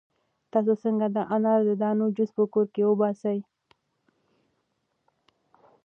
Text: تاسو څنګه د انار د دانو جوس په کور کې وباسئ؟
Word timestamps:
تاسو 0.51 0.73
څنګه 0.83 1.05
د 1.15 1.17
انار 1.35 1.59
د 1.69 1.71
دانو 1.81 2.05
جوس 2.15 2.31
په 2.37 2.43
کور 2.53 2.67
کې 2.73 2.81
وباسئ؟ 2.87 3.37